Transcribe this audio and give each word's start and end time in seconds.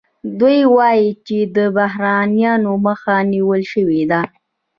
دوی 0.39 0.59
وايي 0.75 1.07
چې 1.25 1.37
د 1.55 1.57
بحرانونو 1.77 2.71
مخه 2.85 3.15
نیول 3.31 3.61
شوې 3.73 4.01
ده 4.11 4.21